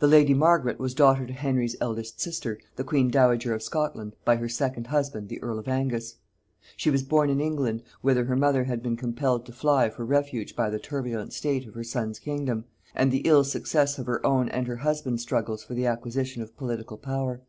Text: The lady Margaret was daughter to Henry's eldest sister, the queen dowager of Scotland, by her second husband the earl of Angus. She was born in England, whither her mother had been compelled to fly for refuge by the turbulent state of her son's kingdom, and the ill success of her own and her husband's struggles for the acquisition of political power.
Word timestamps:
The 0.00 0.06
lady 0.06 0.34
Margaret 0.34 0.78
was 0.78 0.92
daughter 0.92 1.26
to 1.26 1.32
Henry's 1.32 1.76
eldest 1.80 2.20
sister, 2.20 2.58
the 2.74 2.84
queen 2.84 3.10
dowager 3.10 3.54
of 3.54 3.62
Scotland, 3.62 4.14
by 4.22 4.36
her 4.36 4.50
second 4.50 4.88
husband 4.88 5.30
the 5.30 5.42
earl 5.42 5.58
of 5.58 5.66
Angus. 5.66 6.16
She 6.76 6.90
was 6.90 7.02
born 7.02 7.30
in 7.30 7.40
England, 7.40 7.82
whither 8.02 8.26
her 8.26 8.36
mother 8.36 8.64
had 8.64 8.82
been 8.82 8.98
compelled 8.98 9.46
to 9.46 9.52
fly 9.54 9.88
for 9.88 10.04
refuge 10.04 10.54
by 10.54 10.68
the 10.68 10.78
turbulent 10.78 11.32
state 11.32 11.66
of 11.66 11.72
her 11.72 11.84
son's 11.84 12.18
kingdom, 12.18 12.66
and 12.94 13.10
the 13.10 13.22
ill 13.24 13.44
success 13.44 13.98
of 13.98 14.04
her 14.04 14.20
own 14.26 14.50
and 14.50 14.66
her 14.66 14.76
husband's 14.76 15.22
struggles 15.22 15.64
for 15.64 15.72
the 15.72 15.86
acquisition 15.86 16.42
of 16.42 16.54
political 16.58 16.98
power. 16.98 17.40